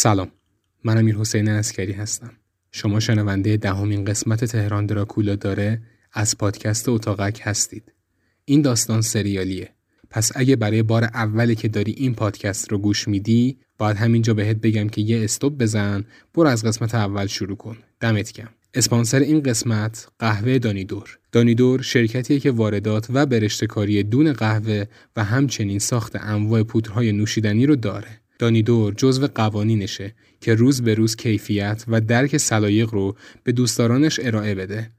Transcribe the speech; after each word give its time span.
سلام. 0.00 0.30
من 0.84 0.98
امیر 0.98 1.16
حسین 1.16 1.48
اسکری 1.48 1.92
هستم. 1.92 2.32
شما 2.72 3.00
شنونده 3.00 3.56
دهمین 3.56 4.04
قسمت 4.04 4.44
تهران 4.44 4.86
دراکولا 4.86 5.36
داره 5.36 5.82
از 6.12 6.38
پادکست 6.38 6.88
اتاقک 6.88 7.40
هستید. 7.42 7.92
این 8.44 8.62
داستان 8.62 9.00
سریالیه. 9.00 9.70
پس 10.10 10.32
اگه 10.34 10.56
برای 10.56 10.82
بار 10.82 11.04
اولی 11.04 11.54
که 11.54 11.68
داری 11.68 11.92
این 11.92 12.14
پادکست 12.14 12.72
رو 12.72 12.78
گوش 12.78 13.08
میدی 13.08 13.58
باید 13.78 13.96
همینجا 13.96 14.34
بهت 14.34 14.56
بگم 14.56 14.88
که 14.88 15.00
یه 15.00 15.24
استوب 15.24 15.62
بزن 15.62 16.04
برو 16.34 16.48
از 16.48 16.64
قسمت 16.64 16.94
اول 16.94 17.26
شروع 17.26 17.56
کن. 17.56 17.76
دمت 18.00 18.32
گرم. 18.32 18.54
اسپانسر 18.74 19.18
این 19.18 19.42
قسمت 19.42 20.08
قهوه 20.18 20.58
دانیدور. 20.58 21.18
دانیدور 21.32 21.82
شرکتیه 21.82 22.40
که 22.40 22.50
واردات 22.50 23.06
و 23.10 23.26
برشتکاری 23.26 24.02
دون 24.02 24.32
قهوه 24.32 24.84
و 25.16 25.24
همچنین 25.24 25.78
ساخت 25.78 26.16
انواع 26.16 26.62
پودرهای 26.62 27.12
نوشیدنی 27.12 27.66
رو 27.66 27.76
داره. 27.76 28.20
دانیدور 28.38 28.94
جزو 28.94 29.26
قوانینشه 29.26 30.14
که 30.40 30.54
روز 30.54 30.82
به 30.82 30.94
روز 30.94 31.16
کیفیت 31.16 31.84
و 31.88 32.00
درک 32.00 32.36
سلایق 32.36 32.94
رو 32.94 33.16
به 33.44 33.52
دوستدارانش 33.52 34.20
ارائه 34.22 34.54
بده. 34.54 34.90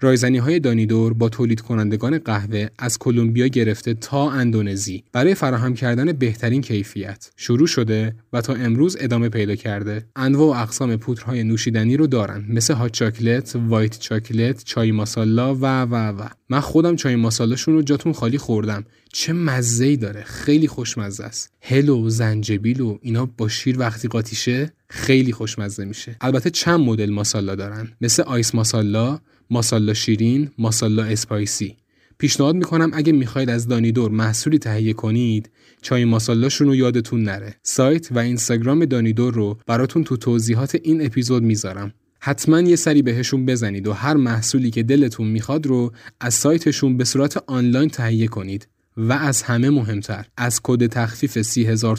رایزنی 0.00 0.38
های 0.38 0.60
دانیدور 0.60 1.12
با 1.12 1.28
تولید 1.28 1.60
کنندگان 1.60 2.18
قهوه 2.18 2.68
از 2.78 2.98
کلمبیا 2.98 3.46
گرفته 3.46 3.94
تا 3.94 4.30
اندونزی 4.30 5.04
برای 5.12 5.34
فراهم 5.34 5.74
کردن 5.74 6.12
بهترین 6.12 6.60
کیفیت. 6.60 7.30
شروع 7.36 7.66
شده 7.66 8.14
و 8.32 8.40
تا 8.40 8.54
امروز 8.54 8.96
ادامه 9.00 9.28
پیدا 9.28 9.54
کرده. 9.54 10.04
انواع 10.16 10.58
و 10.58 10.62
اقسام 10.62 10.96
پودرهای 10.96 11.44
نوشیدنی 11.44 11.96
رو 11.96 12.06
دارن 12.06 12.44
مثل 12.48 12.74
هات 12.74 12.92
چاکلت، 12.92 13.56
وایت 13.68 13.98
چاکلت، 13.98 14.64
چای 14.64 14.92
ماسالا 14.92 15.54
و 15.54 15.64
و 15.64 15.94
و. 15.94 16.28
من 16.48 16.60
خودم 16.60 16.96
چای 16.96 17.16
ماسالاشون 17.16 17.74
رو 17.74 17.82
جاتون 17.82 18.12
خالی 18.12 18.38
خوردم. 18.38 18.84
چه 19.12 19.32
مزه 19.32 19.96
داره. 19.96 20.22
خیلی 20.22 20.68
خوشمزه 20.68 21.24
است. 21.24 21.52
هل 21.60 21.88
و 21.88 22.08
زنجبیل 22.08 22.80
و 22.80 22.98
اینا 23.02 23.26
با 23.26 23.48
شیر 23.48 23.78
وقتی 23.78 24.08
قاطیشه 24.08 24.72
خیلی 24.88 25.32
خوشمزه 25.32 25.84
میشه. 25.84 26.16
البته 26.20 26.50
چند 26.50 26.80
مدل 26.80 27.10
ماسالا 27.10 27.54
دارن. 27.54 27.88
مثل 28.00 28.22
آیس 28.22 28.54
ماسالا 28.54 29.20
ماسالا 29.50 29.94
شیرین، 29.94 30.50
ماسالا 30.58 31.04
اسپایسی. 31.04 31.76
پیشنهاد 32.18 32.54
می‌کنم 32.54 32.90
اگه 32.94 33.12
می‌خواید 33.12 33.50
از 33.50 33.68
دانیدور 33.68 34.10
محصولی 34.10 34.58
تهیه 34.58 34.92
کنید 34.92 35.50
چای 35.82 36.04
ماسالاشون 36.04 36.68
رو 36.68 36.74
یادتون 36.74 37.22
نره. 37.22 37.54
سایت 37.62 38.12
و 38.12 38.18
اینستاگرام 38.18 38.84
دانیدور 38.84 39.34
رو 39.34 39.58
براتون 39.66 40.04
تو 40.04 40.16
توضیحات 40.16 40.78
این 40.82 41.06
اپیزود 41.06 41.42
می‌ذارم. 41.42 41.92
حتما 42.20 42.60
یه 42.60 42.76
سری 42.76 43.02
بهشون 43.02 43.46
بزنید 43.46 43.86
و 43.86 43.92
هر 43.92 44.14
محصولی 44.14 44.70
که 44.70 44.82
دلتون 44.82 45.26
می‌خواد 45.26 45.66
رو 45.66 45.92
از 46.20 46.34
سایتشون 46.34 46.96
به 46.96 47.04
صورت 47.04 47.36
آنلاین 47.46 47.88
تهیه 47.88 48.26
کنید. 48.26 48.68
و 48.96 49.12
از 49.12 49.42
همه 49.42 49.70
مهمتر 49.70 50.26
از 50.36 50.60
کد 50.62 50.86
تخفیف 50.86 51.42
سی 51.42 51.64
هزار 51.64 51.98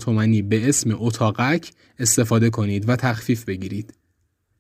به 0.50 0.70
اسم 0.70 0.96
اتاقک 1.00 1.72
استفاده 2.00 2.50
کنید 2.50 2.90
و 2.90 2.96
تخفیف 2.96 3.46
بگیرید. 3.46 3.94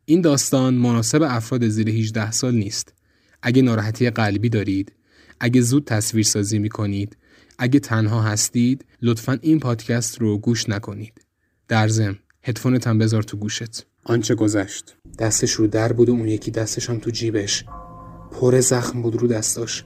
این 0.09 0.21
داستان 0.21 0.73
مناسب 0.73 1.21
افراد 1.21 1.67
زیر 1.67 1.89
18 1.89 2.31
سال 2.31 2.55
نیست. 2.55 2.93
اگه 3.41 3.61
ناراحتی 3.61 4.09
قلبی 4.09 4.49
دارید، 4.49 4.93
اگه 5.39 5.61
زود 5.61 5.85
تصویر 5.85 6.25
سازی 6.25 6.59
می 6.59 6.69
کنید، 6.69 7.17
اگه 7.57 7.79
تنها 7.79 8.21
هستید، 8.21 8.85
لطفا 9.02 9.37
این 9.41 9.59
پادکست 9.59 10.21
رو 10.21 10.37
گوش 10.37 10.69
نکنید. 10.69 11.21
در 11.67 11.87
ضمن 11.87 12.19
هدفونت 12.43 12.87
هم 12.87 12.97
بذار 12.97 13.23
تو 13.23 13.37
گوشت. 13.37 13.85
آنچه 14.03 14.35
گذشت. 14.35 14.95
دستش 15.19 15.52
رو 15.52 15.67
در 15.67 15.93
بود 15.93 16.09
و 16.09 16.11
اون 16.11 16.27
یکی 16.27 16.52
دستش 16.52 16.89
هم 16.89 16.99
تو 16.99 17.11
جیبش. 17.11 17.65
پر 18.31 18.59
زخم 18.59 19.02
بود 19.02 19.15
رو 19.15 19.27
دستاش. 19.27 19.85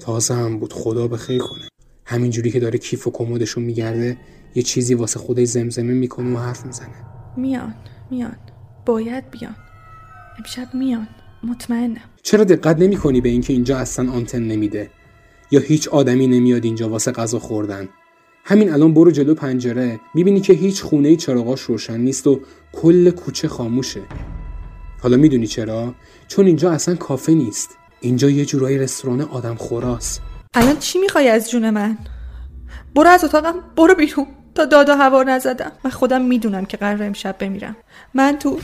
تازه 0.00 0.34
هم 0.34 0.58
بود 0.58 0.72
خدا 0.72 1.08
به 1.08 1.16
خیر 1.16 1.40
کنه. 1.40 1.68
همینجوری 2.04 2.50
که 2.50 2.60
داره 2.60 2.78
کیف 2.78 3.06
و 3.06 3.10
کمدشو 3.10 3.60
میگرده 3.60 4.16
یه 4.54 4.62
چیزی 4.62 4.94
واسه 4.94 5.18
خودش 5.18 5.48
زمزمه 5.48 5.92
می‌کنه 5.92 6.36
و 6.36 6.38
حرف 6.38 6.66
می‌زنه. 6.66 7.04
میان 7.36 7.74
میان 8.10 8.36
باید 8.90 9.30
بیان. 9.30 9.54
امشب 10.38 10.74
میان. 10.74 11.08
مطمئنم. 11.42 12.00
چرا 12.22 12.44
دقت 12.44 12.78
نمی 12.78 12.96
کنی 12.96 13.20
به 13.20 13.28
اینکه 13.28 13.52
اینجا 13.52 13.78
اصلا 13.78 14.12
آنتن 14.12 14.42
نمیده؟ 14.42 14.90
یا 15.50 15.60
هیچ 15.60 15.88
آدمی 15.88 16.26
نمیاد 16.26 16.64
اینجا 16.64 16.88
واسه 16.88 17.12
غذا 17.12 17.38
خوردن؟ 17.38 17.88
همین 18.44 18.72
الان 18.72 18.94
برو 18.94 19.10
جلو 19.10 19.34
پنجره 19.34 20.00
می‌بینی 20.14 20.40
که 20.40 20.52
هیچ 20.52 20.82
خونه 20.82 21.16
چراغاش 21.16 21.60
روشن 21.60 22.00
نیست 22.00 22.26
و 22.26 22.40
کل 22.72 23.10
کوچه 23.10 23.48
خاموشه. 23.48 24.00
حالا 25.02 25.16
می‌دونی 25.16 25.46
چرا؟ 25.46 25.94
چون 26.28 26.46
اینجا 26.46 26.70
اصلا 26.70 26.94
کافه 26.94 27.32
نیست. 27.34 27.78
اینجا 28.00 28.30
یه 28.30 28.44
جورایی 28.44 28.78
رستوران 28.78 29.20
آدم 29.20 29.54
خوراست. 29.54 30.22
الان 30.54 30.78
چی 30.78 30.98
می‌خوای 30.98 31.28
از 31.28 31.50
جون 31.50 31.70
من؟ 31.70 31.98
برو 32.94 33.08
از 33.08 33.24
اتاقم 33.24 33.54
برو 33.76 33.94
بیرون. 33.94 34.26
تا 34.60 34.66
داد 34.66 34.88
و 34.88 34.94
هوا 34.94 35.22
نزدم. 35.22 35.72
من 35.84 35.90
خودم 35.90 36.22
می‌دونم 36.22 36.64
که 36.64 36.76
قرار 36.76 37.02
امشب 37.02 37.36
بمیرم. 37.38 37.76
من 38.14 38.36
تو 38.38 38.58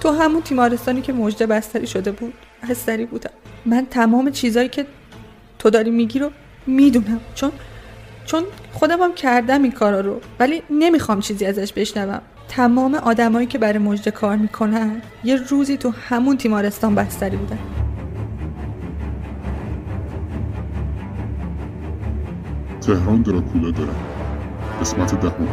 تو 0.00 0.10
همون 0.10 0.42
تیمارستانی 0.42 1.00
که 1.02 1.12
مجده 1.12 1.46
بستری 1.46 1.86
شده 1.86 2.12
بود 2.12 2.34
بستری 2.68 3.06
بودم. 3.06 3.30
من 3.66 3.86
تمام 3.90 4.30
چیزایی 4.30 4.68
که 4.68 4.86
تو 5.58 5.70
داری 5.70 5.90
میگی 5.90 6.18
رو 6.18 6.30
می‌دونم. 6.66 7.20
چون 7.34 7.52
چون 8.26 8.44
خودم 8.72 9.02
هم 9.02 9.14
کردم 9.14 9.62
این 9.62 9.72
کارا 9.72 10.00
رو. 10.00 10.20
ولی 10.40 10.62
نمی‌خوام 10.70 11.20
چیزی 11.20 11.46
ازش 11.46 11.72
بشنوم. 11.72 12.20
تمام 12.48 12.94
آدمایی 12.94 13.46
که 13.46 13.58
برای 13.58 13.78
مجده 13.78 14.10
کار 14.10 14.36
می‌کنن 14.36 15.02
یه 15.24 15.36
روزی 15.36 15.76
تو 15.76 15.90
همون 15.90 16.36
تیمارستان 16.36 16.94
بستری 16.94 17.36
بودن. 17.36 17.58
تهران 22.80 23.22
دراکولا 23.22 23.70
دارم 23.70 24.07
قسمت 24.80 25.14
دهم 25.14 25.48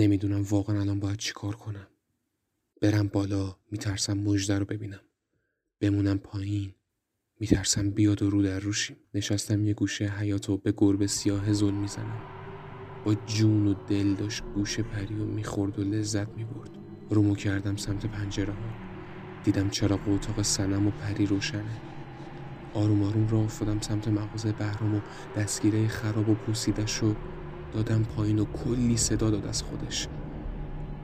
نمی‌دونم 0.00 0.42
واقعا 0.42 0.80
الان 0.80 1.00
باید 1.00 1.16
چیکار 1.16 1.56
کنم. 1.56 1.86
برم 2.82 3.08
بالا 3.08 3.56
میترسم 3.70 4.18
مژده 4.18 4.58
رو 4.58 4.64
ببینم. 4.64 5.00
بمونم 5.80 6.18
پایین 6.18 6.74
میترسم 7.40 7.90
بیاد 7.90 8.22
و 8.22 8.30
رو 8.30 8.42
در 8.42 8.58
روشیم. 8.58 8.96
نشستم 9.14 9.64
یه 9.64 9.74
گوشه 9.74 10.04
حیات 10.04 10.50
و 10.50 10.56
به 10.56 10.74
گربه 10.76 11.06
سیاه 11.06 11.52
زل 11.52 11.70
می‌زنم. 11.70 12.20
با 13.04 13.14
جون 13.14 13.66
و 13.66 13.74
دل 13.74 14.14
داشت 14.14 14.42
گوشه 14.54 14.82
پری 14.82 15.14
و 15.14 15.24
می‌خورد 15.24 15.78
و 15.78 15.82
لذت 15.82 16.28
می‌برد. 16.28 16.70
رومو 17.10 17.34
کردم 17.34 17.76
سمت 17.76 18.06
پنجره 18.06 18.52
ها. 18.52 18.70
دیدم 19.44 19.70
چرا 19.70 19.98
اتاق 20.06 20.42
سنم 20.42 20.86
و 20.86 20.90
پری 20.90 21.26
روشنه. 21.26 21.80
آروم 22.74 23.02
آروم 23.02 23.28
راه 23.28 23.44
افتادم 23.44 23.80
سمت 23.80 24.08
مغازه 24.08 24.52
بهرام 24.52 24.94
و 24.94 25.00
دستگیره 25.36 25.88
خراب 25.88 26.28
و 26.28 26.34
پوسیدش 26.34 26.96
رو 26.96 27.14
دادم 27.72 28.02
پایین 28.02 28.38
و 28.38 28.44
کلی 28.44 28.96
صدا 28.96 29.30
داد 29.30 29.46
از 29.46 29.62
خودش. 29.62 30.08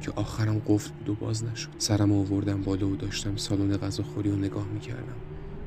که 0.00 0.12
آخرم 0.16 0.62
قفل 0.66 0.90
بود 1.06 1.18
باز 1.18 1.44
نشد. 1.44 1.68
سرم 1.78 2.12
آوردم 2.12 2.62
بالا 2.62 2.88
و 2.88 2.96
داشتم 2.96 3.36
سالن 3.36 3.76
غذاخوری 3.76 4.30
رو 4.30 4.36
نگاه 4.36 4.66
می‌کردم 4.68 5.16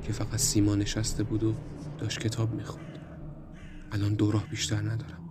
که 0.03 0.13
فقط 0.13 0.35
سیما 0.35 0.75
نشسته 0.75 1.23
بود 1.23 1.43
و 1.43 1.53
داشت 1.97 2.19
کتاب 2.19 2.53
می‌خوند. 2.53 2.99
الان 3.91 4.13
دو 4.13 4.31
راه 4.31 4.45
بیشتر 4.49 4.81
ندارم. 4.81 5.29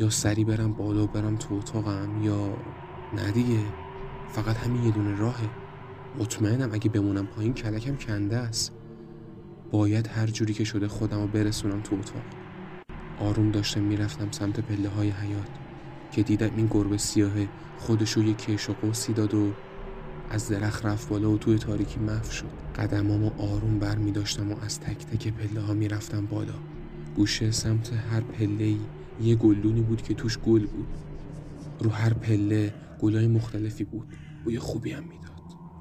یا 0.00 0.10
سری 0.10 0.44
برم 0.44 0.72
بالا 0.72 1.04
و 1.04 1.06
برم 1.06 1.36
تو 1.36 1.54
اتاقم 1.54 2.22
یا 2.22 2.56
نه 3.16 3.30
دیگه. 3.30 3.60
فقط 4.32 4.56
همین 4.56 4.84
یه 4.84 4.90
دونه 4.90 5.16
راهه. 5.16 5.50
مطمئنم 6.18 6.70
اگه 6.72 6.90
بمونم 6.90 7.26
پایین 7.26 7.54
کلکم 7.54 7.96
کنده 7.96 8.36
است. 8.36 8.72
باید 9.70 10.06
هر 10.06 10.26
جوری 10.26 10.54
که 10.54 10.64
شده 10.64 10.88
خودم 10.88 11.20
رو 11.20 11.26
برسونم 11.26 11.80
تو 11.80 11.96
اتاق. 11.96 12.22
آروم 13.22 13.50
داشتم 13.50 13.80
می‌رفتم 13.80 14.30
سمت 14.30 14.60
پله 14.60 14.88
های 14.88 15.10
حیات 15.10 15.48
که 16.12 16.22
دیدم 16.22 16.50
این 16.56 16.66
گربه 16.70 16.96
سیاه 16.96 17.32
خودشو 17.78 18.22
یه 18.22 18.34
کش 18.34 18.70
و 18.70 18.72
قوسی 18.72 19.12
داد 19.12 19.34
و 19.34 19.52
از 20.30 20.48
درخت 20.48 20.86
رفت 20.86 21.08
بالا 21.08 21.30
و 21.30 21.38
توی 21.38 21.58
تاریکی 21.58 22.00
محو 22.00 22.30
شد. 22.30 22.50
قدمامو 22.76 23.30
آروم 23.38 23.78
بر 23.78 23.96
می 23.96 24.12
داشتم 24.12 24.52
و 24.52 24.56
از 24.64 24.80
تک 24.80 25.06
تک 25.06 25.28
پله 25.28 25.60
ها 25.60 25.74
می 25.74 25.88
بالا. 26.30 26.54
گوشه 27.16 27.50
سمت 27.50 27.92
هر 27.92 28.20
پله 28.20 28.76
یه 29.20 29.34
گلدونی 29.34 29.80
بود 29.80 30.02
که 30.02 30.14
توش 30.14 30.38
گل 30.38 30.66
بود. 30.66 30.88
رو 31.80 31.90
هر 31.90 32.12
پله 32.12 32.74
گلای 33.00 33.26
مختلفی 33.26 33.84
بود. 33.84 34.06
بوی 34.44 34.58
خوبی 34.58 34.92
هم 34.92 35.04
می‌داد 35.04 35.32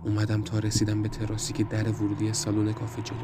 اومدم 0.05 0.41
تا 0.41 0.59
رسیدم 0.59 1.01
به 1.01 1.09
تراسی 1.09 1.53
که 1.53 1.63
در 1.63 1.91
ورودی 1.91 2.33
سالن 2.33 2.73
کافه 2.73 3.01
جلو. 3.01 3.17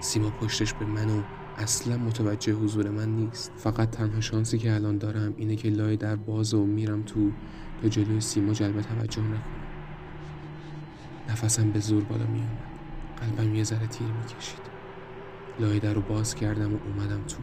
سیما 0.00 0.30
پشتش 0.30 0.74
به 0.74 0.84
من 0.84 1.10
و 1.10 1.22
اصلا 1.58 1.96
متوجه 1.96 2.52
حضور 2.52 2.90
من 2.90 3.08
نیست. 3.08 3.52
فقط 3.56 3.90
تنها 3.90 4.20
شانسی 4.20 4.58
که 4.58 4.74
الان 4.74 4.98
دارم 4.98 5.34
اینه 5.36 5.56
که 5.56 5.70
لای 5.70 5.96
در 5.96 6.16
باز 6.16 6.54
و 6.54 6.66
میرم 6.66 7.02
تو 7.02 7.30
تا 7.82 7.88
جلوی 7.88 8.20
سیما 8.20 8.52
جلب 8.52 8.80
توجه 8.80 9.22
نکنم. 9.22 9.42
نفسم 11.28 11.70
به 11.70 11.80
زور 11.80 12.04
بالا 12.04 12.26
می 12.26 12.38
اومد 12.38 12.74
قلبم 13.36 13.54
یه 13.54 13.64
ذره 13.64 13.86
تیر 13.86 14.06
می‌کشید. 14.06 14.60
لای 15.60 15.78
در 15.78 15.94
رو 15.94 16.00
باز 16.00 16.34
کردم 16.34 16.74
و 16.74 16.78
اومدم 16.86 17.20
تو. 17.28 17.36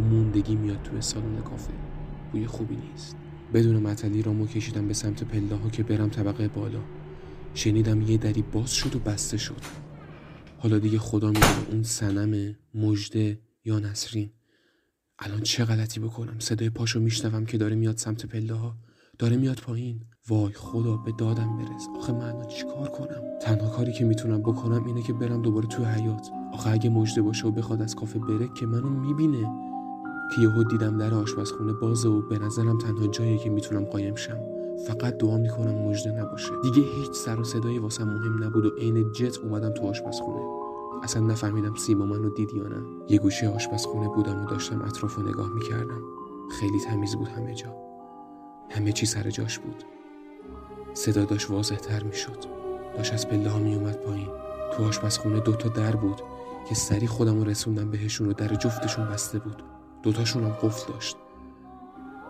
و 0.00 0.04
موندگی 0.04 0.56
میاد 0.56 0.82
توی 0.82 1.00
سالن 1.00 1.42
کافه. 1.42 1.72
بوی 2.32 2.46
خوبی 2.46 2.76
نیست. 2.76 3.16
بدون 3.54 3.76
مطلی 3.76 4.22
رامو 4.22 4.46
کشیدم 4.46 4.88
به 4.88 4.94
سمت 4.94 5.24
پله 5.24 5.56
ها 5.56 5.68
که 5.68 5.82
برم 5.82 6.08
طبقه 6.08 6.48
بالا. 6.48 6.80
شنیدم 7.54 8.02
یه 8.02 8.16
دری 8.16 8.42
باز 8.42 8.74
شد 8.74 8.96
و 8.96 8.98
بسته 8.98 9.36
شد. 9.36 9.85
حالا 10.58 10.78
دیگه 10.78 10.98
خدا 10.98 11.26
می‌دونه 11.26 11.70
اون 11.70 11.82
سنم 11.82 12.54
مجده 12.74 13.40
یا 13.64 13.78
نسرین. 13.78 14.30
الان 15.18 15.40
چه 15.40 15.64
غلطی 15.64 16.00
بکنم؟ 16.00 16.38
صدای 16.38 16.70
پاشو 16.70 17.00
میشنوم 17.00 17.46
که 17.46 17.58
داره 17.58 17.76
میاد 17.76 17.96
سمت 17.96 18.26
پله 18.26 18.54
ها 18.54 18.76
داره 19.18 19.36
میاد 19.36 19.56
پایین. 19.56 20.00
وای 20.28 20.52
خدا 20.52 20.96
به 20.96 21.12
دادم 21.12 21.56
برس. 21.56 21.86
آخه 21.98 22.12
من 22.12 22.46
چیکار 22.48 22.88
کنم؟ 22.88 23.38
تنها 23.42 23.68
کاری 23.68 23.92
که 23.92 24.04
می‌تونم 24.04 24.40
بکنم 24.40 24.84
اینه 24.84 25.02
که 25.02 25.12
برم 25.12 25.42
دوباره 25.42 25.66
تو 25.66 25.84
حیات 25.84 26.28
آخه 26.52 26.70
اگه 26.70 26.90
مجده 26.90 27.22
باشه 27.22 27.46
و 27.46 27.50
بخواد 27.50 27.82
از 27.82 27.94
کافه 27.94 28.18
بره 28.18 28.48
که 28.60 28.66
منو 28.66 28.88
می‌بینه. 28.88 29.50
که 30.34 30.42
یهو 30.42 30.64
دیدم 30.64 30.98
در 30.98 31.14
آشپزخونه 31.14 31.72
بازه 31.72 32.08
و 32.08 32.28
به 32.28 32.38
نظرم 32.38 32.78
تنها 32.78 33.06
جایی 33.06 33.38
که 33.38 33.50
می‌تونم 33.50 33.84
قایم 33.84 34.14
شم. 34.14 34.55
فقط 34.88 35.18
دعا 35.18 35.36
می‌کنم 35.36 35.74
مجده 35.74 36.10
نباشه. 36.10 36.50
دیگه 36.62 36.88
هیچ 36.88 37.12
سر 37.12 37.40
و 37.40 37.44
صدایی 37.44 37.78
واسم 37.78 38.04
مهم 38.04 38.44
نبود 38.44 38.66
و 38.66 38.70
عین 38.78 39.12
جت 39.12 39.38
اومدم 39.38 39.70
تو 39.70 39.86
آشپزخونه. 39.86 40.40
اصلا 41.02 41.26
نفهمیدم 41.26 41.74
سیما 41.74 42.06
منو 42.06 42.30
دید 42.30 42.54
یا 42.54 42.62
نه. 42.62 42.82
یه 43.08 43.18
گوشه 43.18 43.48
آشپزخونه 43.48 44.08
بودم 44.08 44.44
و 44.44 44.46
داشتم 44.46 44.82
اطراف 44.82 45.14
رو 45.14 45.28
نگاه 45.28 45.48
می‌کردم. 45.48 46.00
خیلی 46.60 46.80
تمیز 46.80 47.16
بود 47.16 47.28
همه 47.28 47.54
جا. 47.54 47.74
همه 48.70 48.92
چی 48.92 49.06
سر 49.06 49.30
جاش 49.30 49.58
بود. 49.58 49.84
صدا 50.94 51.24
داشت 51.24 51.50
واضح 51.50 51.76
تر 51.76 52.02
می‌شد. 52.02 52.44
داشت 52.96 53.14
از 53.14 53.28
پله 53.28 53.50
ها 53.50 53.58
میومد 53.58 53.96
پایین. 53.96 54.28
تو 54.72 54.84
آشپزخونه 54.84 55.40
دوتا 55.40 55.68
در 55.68 55.96
بود 55.96 56.20
که 56.68 56.74
سری 56.74 57.06
خودم 57.06 57.42
رسوندم 57.42 57.90
بهشون 57.90 58.28
و 58.28 58.32
در 58.32 58.54
جفتشون 58.54 59.08
بسته 59.08 59.38
بود. 59.38 59.62
دوتاشون 60.02 60.44
هم 60.44 60.50
قفل 60.50 60.92
داشت. 60.92 61.16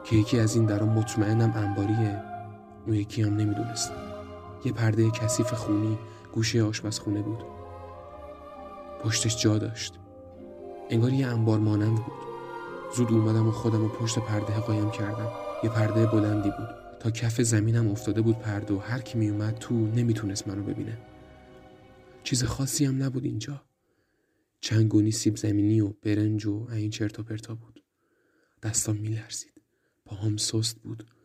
که 0.04 0.16
یکی 0.16 0.38
از 0.38 0.56
این 0.56 0.66
درا 0.66 0.86
مطمئنم 0.86 1.52
انباریه. 1.56 2.22
اون 2.86 2.94
یکی 2.96 3.22
هم 3.22 3.36
نمی‌دونستم 3.36 3.96
یه 4.64 4.72
پرده 4.72 5.10
کثیف 5.10 5.54
خونی 5.54 5.98
گوشه 6.32 6.62
آشپزخونه 6.62 7.22
بود. 7.22 7.38
پشتش 9.02 9.42
جا 9.42 9.58
داشت. 9.58 9.94
انگار 10.90 11.12
یه 11.12 11.26
انبار 11.26 11.58
مانند 11.58 11.96
بود. 11.96 12.16
زود 12.96 13.12
اومدم 13.12 13.48
و 13.48 13.50
خودم 13.50 13.82
رو 13.82 13.88
پشت 13.88 14.18
پرده 14.18 14.60
قایم 14.60 14.90
کردم. 14.90 15.30
یه 15.64 15.70
پرده 15.70 16.06
بلندی 16.06 16.50
بود. 16.50 16.68
تا 17.00 17.10
کف 17.10 17.40
زمینم 17.40 17.88
افتاده 17.88 18.22
بود 18.22 18.38
پرده 18.38 18.74
و 18.74 18.78
هر 18.78 19.00
کی 19.00 19.18
میومد 19.18 19.54
تو 19.54 19.74
نمی‌تونست 19.74 20.48
منو 20.48 20.62
ببینه. 20.62 20.98
چیز 22.24 22.44
خاصی 22.44 22.84
هم 22.84 23.02
نبود 23.02 23.24
اینجا. 23.24 23.62
چنگونی 24.60 25.10
سیب 25.10 25.36
زمینی 25.36 25.80
و 25.80 25.92
برنج 26.02 26.46
و 26.46 26.66
این 26.72 26.90
چرت 26.90 27.18
و 27.18 27.22
پرتا 27.22 27.54
بود. 27.54 27.82
دستام 28.62 28.96
میلرزید. 28.96 29.52
پاهام 30.04 30.36
سست 30.36 30.82
بود. 30.82 31.15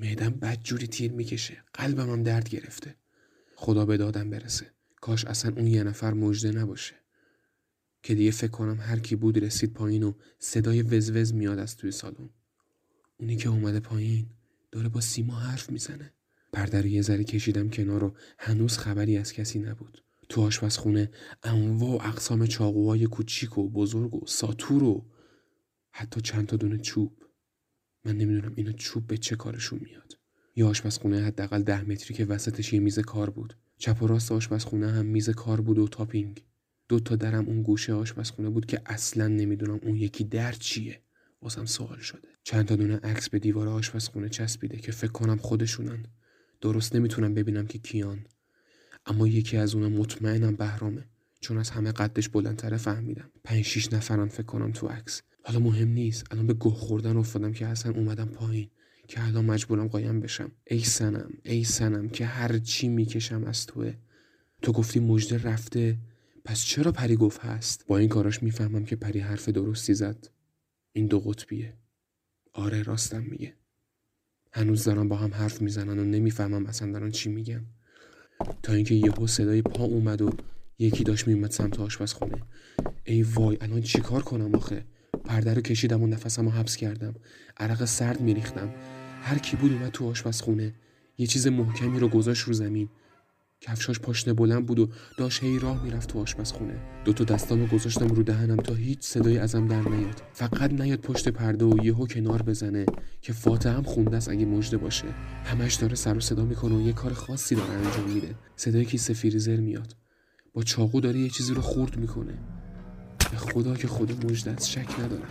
معدم 0.00 0.30
بد 0.30 0.62
جوری 0.62 0.86
تیر 0.86 1.12
می‌کشه. 1.12 1.64
قلبم 1.74 2.10
هم 2.10 2.22
درد 2.22 2.48
گرفته. 2.48 2.96
خدا 3.56 3.86
به 3.86 3.96
دادم 3.96 4.30
برسه. 4.30 4.66
کاش 5.00 5.24
اصلا 5.24 5.52
اون 5.56 5.66
یه 5.66 5.82
نفر 5.82 6.14
مجده 6.14 6.52
نباشه. 6.52 6.94
که 8.02 8.14
دیگه 8.14 8.30
فکر 8.30 8.50
کنم 8.50 8.80
هر 8.80 8.98
کی 8.98 9.16
بود 9.16 9.38
رسید 9.38 9.72
پایین 9.72 10.02
و 10.02 10.12
صدای 10.38 10.82
وزوز 10.82 11.34
میاد 11.34 11.58
از 11.58 11.76
توی 11.76 11.90
سالن. 11.90 12.30
اونی 13.18 13.36
که 13.36 13.48
اومده 13.48 13.80
پایین 13.80 14.26
داره 14.72 14.88
با 14.88 15.00
سیما 15.00 15.34
حرف 15.34 15.70
می‌زنه. 15.70 16.12
پرده 16.52 16.80
رو 16.80 16.86
یه 16.86 17.02
ذره 17.02 17.24
کشیدم 17.24 17.70
کنار 17.70 18.04
و 18.04 18.14
هنوز 18.38 18.78
خبری 18.78 19.16
از 19.16 19.32
کسی 19.32 19.58
نبود. 19.58 20.02
تو 20.28 20.40
آشپزخونه 20.40 21.10
انواع 21.42 21.90
و 21.90 22.08
اقسام 22.08 22.46
چاقوهای 22.46 23.06
کوچیک 23.06 23.58
و 23.58 23.68
بزرگ 23.68 24.14
و 24.14 24.26
ساتور 24.26 24.82
و 24.82 25.06
حتی 25.90 26.20
چند 26.20 26.46
تا 26.46 26.56
دونه 26.56 26.78
چوب. 26.78 27.29
من 28.04 28.16
نمی‌دونم 28.16 28.52
اینا 28.56 28.72
چوب 28.72 29.06
به 29.06 29.18
چه 29.18 29.36
کارشون 29.36 29.80
میاد. 29.82 30.18
یه 30.56 30.64
آشپزخونه 30.64 31.20
حداقل 31.20 31.62
ده 31.62 31.82
متری 31.82 32.14
که 32.14 32.24
وسطش 32.24 32.72
یه 32.72 32.80
میز 32.80 32.98
کار 32.98 33.30
بود. 33.30 33.56
چپ 33.78 34.02
و 34.02 34.06
راست 34.06 34.32
آشپزخونه 34.32 34.90
هم 34.92 35.06
میز 35.06 35.30
کار 35.30 35.60
بود 35.60 35.78
و 35.78 35.88
تاپینگ. 35.88 36.44
دو 36.88 37.00
تا 37.00 37.16
درم 37.16 37.46
اون 37.46 37.62
گوشه 37.62 37.92
آشپزخونه 37.92 38.50
بود 38.50 38.66
که 38.66 38.82
اصلا 38.86 39.28
نمی‌دونم 39.28 39.80
اون 39.82 39.96
یکی 39.96 40.24
در 40.24 40.52
چیه. 40.52 41.02
واسم 41.42 41.64
سوال 41.64 41.98
شده. 41.98 42.28
چند 42.42 42.66
تا 42.66 42.76
دونه 42.76 42.96
عکس 42.96 43.28
به 43.30 43.38
دیوار 43.38 43.68
آشپزخونه 43.68 44.28
چسبیده 44.28 44.76
که 44.76 44.92
فکر 44.92 45.12
کنم 45.12 45.36
خودشونن. 45.36 46.06
درست 46.60 46.96
نمی‌تونم 46.96 47.34
ببینم 47.34 47.66
که 47.66 47.78
کیان. 47.78 48.26
اما 49.06 49.28
یکی 49.28 49.56
از 49.56 49.74
اونها 49.74 49.88
مطمئنم 49.88 50.56
بهرامه. 50.56 51.08
چون 51.40 51.58
از 51.58 51.70
همه 51.70 51.92
قدش 51.92 52.28
بلندتره 52.28 52.76
فهمیدم. 52.76 53.30
پنج 53.44 53.64
شیش 53.64 53.92
نفرن 53.92 54.28
فکر 54.28 54.42
کنم 54.42 54.72
تو 54.72 54.86
عکس. 54.86 55.22
حالا 55.44 55.58
مهم 55.58 55.88
نیست. 55.88 56.26
الان 56.30 56.46
به 56.46 56.54
گوه 56.54 56.74
خوردن 56.74 57.16
افتادم 57.16 57.52
که 57.52 57.66
اصلا 57.66 57.92
اومدم 57.92 58.26
پایین. 58.26 58.70
که 59.08 59.26
الان 59.26 59.44
مجبورم 59.44 59.88
قایم 59.88 60.20
بشم. 60.20 60.52
ای 60.66 60.80
سنم 60.80 61.30
ای 61.44 61.64
سنم 61.64 62.08
که 62.08 62.26
هر 62.26 62.58
چی 62.58 62.88
می‌کشم 62.88 63.44
از 63.44 63.66
توه. 63.66 63.94
تو 64.62 64.72
گفتی 64.72 65.00
مجده 65.00 65.42
رفته. 65.42 65.98
پس 66.44 66.64
چرا 66.64 66.92
پری 66.92 67.16
گفت 67.16 67.40
هست؟ 67.40 67.86
با 67.86 67.98
این 67.98 68.08
کاراش 68.08 68.42
می‌فهمم 68.42 68.84
که 68.84 68.96
پری 68.96 69.20
حرف 69.20 69.48
درستی 69.48 69.94
زد. 69.94 70.28
این 70.92 71.06
دو 71.06 71.20
قطبیه. 71.20 71.74
آره 72.52 72.82
راستم 72.82 73.22
میگه. 73.22 73.54
هنوز 74.52 74.84
دارن 74.84 75.08
با 75.08 75.16
هم 75.16 75.34
حرف 75.34 75.62
می‌زنن 75.62 75.98
و 75.98 76.04
نمی‌فهمم 76.04 76.66
اصلا 76.66 76.92
دارن 76.92 77.10
چی 77.10 77.28
میگن. 77.28 77.66
تا 78.62 78.72
اینکه 78.72 78.94
یهو 78.94 79.26
صدای 79.26 79.62
پا 79.62 79.84
اومد 79.84 80.22
و 80.22 80.30
یکی 80.78 81.04
داشت 81.04 81.28
میومد 81.28 81.50
سمت 81.50 81.80
آشپزخونه. 81.80 82.42
ای 83.04 83.22
وای 83.22 83.58
الان 83.60 83.80
چیکار 83.80 84.22
کنم 84.22 84.54
آخه؟ 84.54 84.84
پرده 85.24 85.54
رو 85.54 85.60
کشیدم 85.60 86.02
و 86.02 86.06
نفسم 86.06 86.44
رو 86.44 86.50
حبس 86.50 86.76
کردم. 86.76 87.14
عرق 87.56 87.84
سرد 87.84 88.20
میریختم. 88.20 88.68
هر 89.22 89.38
کی 89.38 89.56
بود 89.56 89.72
اومد 89.72 89.90
تو 89.90 90.08
آشپزخونه. 90.08 90.74
یه 91.18 91.26
چیز 91.26 91.46
محکمی 91.46 91.98
رو 91.98 92.08
گذاشت 92.08 92.42
رو 92.42 92.52
زمین. 92.52 92.88
کفشاش 93.60 94.00
پاشنه 94.00 94.34
بلند 94.34 94.66
بود 94.66 94.78
و 94.78 94.88
داشت 95.18 95.42
هی 95.42 95.58
راه 95.58 95.84
می‌رفت 95.84 96.08
تو 96.08 96.20
آشپزخونه. 96.20 96.74
دو 97.04 97.12
تا 97.12 97.24
دستامو 97.24 97.66
گذاشتم 97.66 98.08
رو 98.08 98.22
دهنم 98.22 98.56
تا 98.56 98.74
هیچ 98.74 98.98
صدایی 99.00 99.38
ازم 99.38 99.66
در 99.66 99.80
نیاد. 99.80 100.22
فقط 100.32 100.72
نیاد 100.72 101.00
پشت 101.00 101.28
پرده 101.28 101.64
و 101.64 101.84
یهو 101.84 102.06
کنار 102.06 102.42
بزنه 102.42 102.86
که 103.22 103.32
فاتحه 103.32 103.72
هم 103.72 103.82
خونده 103.82 104.16
است 104.16 104.28
اگه 104.28 104.46
مژده 104.46 104.76
باشه. 104.76 105.06
همش 105.44 105.74
داره 105.74 105.94
سر 105.94 106.16
و 106.16 106.20
صدا 106.20 106.44
می‌کنه 106.44 106.74
و 106.76 106.80
یه 106.80 106.92
کار 106.92 107.12
خاصی 107.12 107.54
داره 107.54 107.72
انجام 107.72 108.10
میده. 108.10 108.34
صدای 108.56 108.84
کیسه 108.84 109.14
فریزر 109.14 109.56
میاد. 109.56 109.96
با 110.52 110.62
چاقو 110.62 111.00
داره 111.00 111.18
یه 111.18 111.28
چیزی 111.28 111.54
رو 111.54 111.62
خورد 111.62 111.96
می‌کنه. 111.96 112.38
به 113.30 113.36
خدا 113.36 113.76
که 113.76 113.88
مژده 114.24 114.50
است 114.50 114.68
شک 114.68 115.00
ندارم. 115.00 115.28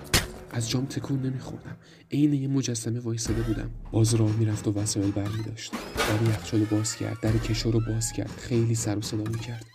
از 0.51 0.69
جام 0.69 0.85
تکون 0.85 1.21
نمیخوردم. 1.21 1.77
عین 2.11 2.33
یه 2.33 2.47
مجسمه 2.47 2.99
وایساده 2.99 3.41
بودم. 3.41 3.71
باز 3.91 4.15
راه 4.15 4.35
می‌رفت 4.35 4.67
و 4.67 4.73
وسایل 4.73 5.11
برمی 5.11 5.43
داشت 5.43 5.71
در 5.95 6.29
یخچال 6.29 6.65
باز 6.65 6.95
کرد. 6.95 7.19
در 7.21 7.37
کشو 7.37 7.71
رو 7.71 7.81
باز 7.87 8.11
کرد. 8.11 8.31
خیلی 8.37 8.75
سر 8.75 8.97
و 8.97 9.01
صدا 9.01 9.23
می‌کرد. 9.31 9.65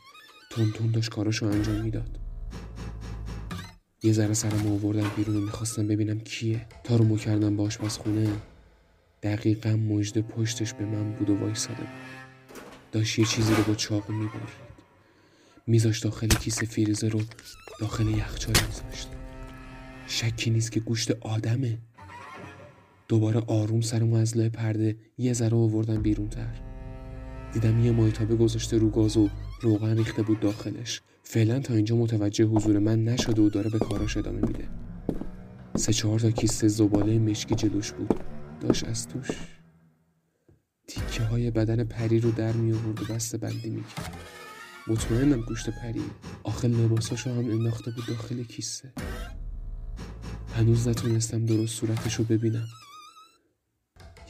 تون 0.50 0.72
تون 0.72 0.90
داشت 0.90 1.10
کاراشو 1.10 1.46
انجام 1.46 1.76
می‌داد. 1.76 2.18
یه 4.02 4.12
ذره 4.12 4.34
سرم 4.34 4.66
آوردم 4.66 5.10
بیرون 5.16 5.36
و 5.36 5.40
می‌خواستم 5.40 5.86
ببینم 5.86 6.20
کیه. 6.20 6.66
تا 6.84 6.96
رو 6.96 7.04
مو 7.04 7.16
کردم 7.16 7.56
با 7.56 7.64
آشپزخونه. 7.64 8.28
دقیقا 9.22 9.70
مجده 9.70 10.22
پشتش 10.22 10.74
به 10.74 10.84
من 10.84 11.12
بود 11.12 11.30
و 11.30 11.40
وایساده 11.40 11.80
بود. 11.80 11.88
داشت 12.92 13.18
یه 13.18 13.24
چیزی 13.24 13.54
رو 13.54 13.62
با 13.62 13.74
چاقو 13.74 14.12
می‌برید 14.12 14.63
میذاشت 15.66 16.04
داخل 16.04 16.28
کیسه 16.28 16.66
فریزر 16.66 17.08
رو 17.08 17.20
داخل 17.80 18.08
یخچال 18.08 18.54
میذاشت. 18.66 19.08
شکی 20.06 20.50
نیست 20.50 20.72
که 20.72 20.80
گوشت 20.80 21.10
آدمه. 21.10 21.78
دوباره 23.08 23.40
آروم 23.46 23.80
سرمو 23.80 24.16
از 24.16 24.36
لای 24.36 24.48
پرده 24.48 24.96
یه 25.18 25.32
ذره 25.32 25.56
آوردم 25.56 26.02
بیرون 26.02 26.28
تر 26.28 26.60
دیدم 27.52 27.84
یه 27.84 27.92
مایتابه 27.92 28.36
گذاشته 28.36 28.78
رو 28.78 28.90
گاز 28.90 29.16
و 29.16 29.30
روغن 29.60 29.96
ریخته 29.96 30.22
بود 30.22 30.40
داخلش. 30.40 31.00
فعلا 31.22 31.60
تا 31.60 31.74
اینجا 31.74 31.96
متوجه 31.96 32.44
حضور 32.44 32.78
من 32.78 33.04
نشده 33.04 33.42
و 33.42 33.48
داره 33.48 33.70
به 33.70 33.78
کاراش 33.78 34.16
ادامه 34.16 34.40
میده. 34.40 34.68
سه 35.76 35.92
چهار 35.92 36.20
تا 36.20 36.30
کیسه 36.30 36.68
زباله 36.68 37.18
مشکی 37.18 37.54
جلوش 37.54 37.92
بود. 37.92 38.14
داشت 38.60 38.84
از 38.84 39.08
توش 39.08 39.28
تیکه 40.88 41.22
های 41.22 41.50
بدن 41.50 41.84
پری 41.84 42.20
رو 42.20 42.30
در 42.30 42.52
می 42.52 42.72
آورد 42.72 43.02
و 43.02 43.14
بسته 43.14 43.38
بندی 43.38 43.70
می‌کرد. 43.70 44.16
مطمئنم 44.86 45.40
گوشت 45.40 45.70
پری. 45.70 46.02
آخر 46.42 46.68
لباساشو 46.68 47.30
هم 47.30 47.50
انداخته 47.50 47.90
بود 47.90 48.06
داخل 48.06 48.42
کیسه. 48.42 48.92
هنوز 50.54 50.88
نتونستم 50.88 51.46
درست 51.46 51.74
صورتش 51.74 52.14
رو 52.14 52.24
ببینم. 52.24 52.66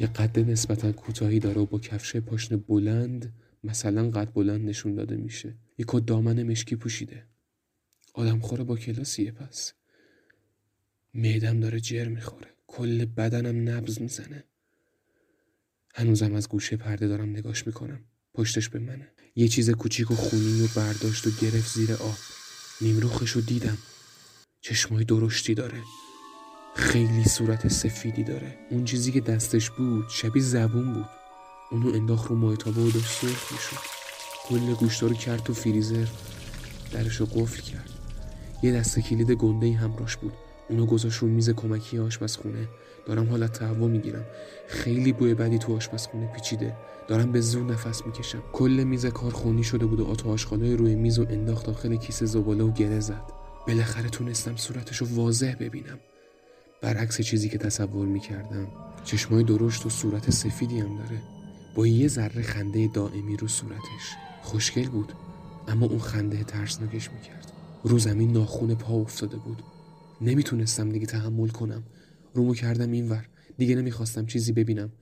یه 0.00 0.06
قد 0.06 0.38
نسبتا 0.38 0.92
کوتاهی 0.92 1.38
داره 1.38 1.60
و 1.60 1.66
با 1.66 1.78
کفش 1.78 2.16
پاشن 2.16 2.56
بلند 2.56 3.34
مثلا 3.64 4.10
قد 4.10 4.32
بلند 4.32 4.68
نشون 4.68 4.94
داده 4.94 5.16
میشه. 5.16 5.56
یه 5.78 5.84
کت 5.88 6.06
دامن 6.06 6.42
مشکی 6.42 6.76
پوشیده. 6.76 7.26
آدم 8.14 8.40
خوره 8.40 8.64
با 8.64 8.76
کلاسیه 8.76 9.32
پس. 9.32 9.72
معدم 11.14 11.60
داره 11.60 11.80
جر 11.80 12.08
می‌خوره. 12.08 12.48
کل 12.66 13.04
بدنم 13.04 13.68
نبز 13.68 14.00
می‌زنه. 14.00 14.44
هنوزم 15.94 16.34
از 16.34 16.48
گوشه 16.48 16.76
پرده 16.76 17.08
دارم 17.08 17.30
نگاش 17.30 17.66
می‌کنم. 17.66 18.00
پشتش 18.34 18.68
به 18.68 18.78
منه. 18.78 19.13
یه 19.36 19.48
چیز 19.48 19.70
کوچیک 19.70 20.10
و 20.10 20.14
خونی 20.14 20.62
و 20.62 20.68
برداشت 20.76 21.26
و 21.26 21.30
گرفت 21.30 21.74
زیر 21.74 21.92
آب. 21.92 22.16
نیمروخش 22.80 23.30
رو 23.30 23.40
دیدم. 23.40 23.78
چشمای 24.60 25.04
درشتی 25.04 25.54
داره. 25.54 25.82
خیلی 26.76 27.24
صورت 27.24 27.68
سفیدی 27.68 28.24
داره. 28.24 28.58
اون 28.70 28.84
چیزی 28.84 29.12
که 29.12 29.20
دستش 29.20 29.70
بود 29.70 30.04
شبیه 30.10 30.42
زبون 30.42 30.94
بود. 30.94 31.08
اونو 31.70 31.94
انداخت 31.94 32.30
رو 32.30 32.36
مایتابه 32.36 32.80
و 32.80 32.90
داشت 32.90 33.20
سرخ 33.20 33.52
می‌شد. 33.52 33.76
کل 34.44 34.74
گوشتا 34.74 35.06
رو 35.06 35.14
کرد 35.14 35.42
تو 35.42 35.54
فریزر. 35.54 36.06
درش 36.92 37.16
رو 37.16 37.26
قفل 37.26 37.62
کرد. 37.62 37.90
یه 38.62 38.72
دسته 38.72 39.02
کلید 39.02 39.30
گنده 39.30 39.72
همراش 39.72 40.16
بود. 40.16 40.32
اونو 40.68 40.86
گذاشت 40.86 41.18
رو 41.18 41.28
میز 41.28 41.50
کمکی 41.50 41.98
آشپزخونه 41.98 42.68
دارم 43.06 43.30
حالت 43.30 43.52
تهوع 43.52 43.88
می‌گیرم. 43.90 44.24
خیلی 44.68 45.12
بوی 45.12 45.34
بدی 45.34 45.58
تو 45.58 45.76
آشپزخونه 45.76 46.26
پیچیده. 46.26 46.76
دارم 47.08 47.32
به 47.32 47.40
زور 47.40 47.72
نفس 47.72 48.06
می‌کشم. 48.06 48.42
کل 48.52 48.84
میز 48.84 49.06
کار 49.06 49.30
خونی 49.30 49.64
شده 49.64 49.86
بود 49.86 50.00
و 50.00 50.06
آتا 50.06 50.28
آشغالای 50.28 50.76
روی 50.76 50.94
میز 50.94 51.18
و 51.18 51.26
انداخت 51.30 51.66
داخل 51.66 51.96
کیسه 51.96 52.26
زباله 52.26 52.64
و 52.64 52.72
گره 52.72 53.00
زد. 53.00 53.22
بالاخره 53.66 54.08
تونستم 54.08 54.56
صورتش 54.56 54.96
رو 54.96 55.06
واضح 55.06 55.54
ببینم. 55.60 55.98
برعکس 56.82 57.20
چیزی 57.20 57.48
که 57.48 57.58
تصور 57.58 58.06
می‌کردم 58.06 58.68
چشمای 59.04 59.44
درشت 59.44 59.86
و 59.86 59.90
صورت 59.90 60.30
سفیدی 60.30 60.80
هم 60.80 60.96
داره. 60.96 61.22
با 61.74 61.86
یه 61.86 62.08
ذره 62.08 62.42
خنده 62.42 62.90
دائمی 62.94 63.36
رو 63.36 63.48
صورتش. 63.48 64.14
خوشگل 64.42 64.88
بود 64.88 65.12
اما 65.68 65.86
اون 65.86 65.98
خنده 65.98 66.44
ترسناکش 66.44 67.10
می‌کرد. 67.10 67.52
رو 67.84 67.98
زمین 67.98 68.32
ناخون 68.32 68.74
پا 68.74 68.94
افتاده 68.94 69.36
بود. 69.36 69.62
نمی‌تونستم 70.20 70.88
دیگه 70.88 71.06
تحمل 71.06 71.48
کنم. 71.48 71.82
رومو 72.34 72.54
کردم 72.54 72.90
اینور 72.90 73.28
دیگه 73.58 73.74
نمی‌خواستم 73.74 74.26
چیزی 74.26 74.52
ببینم. 74.52 74.92